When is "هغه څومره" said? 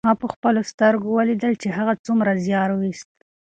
1.77-2.31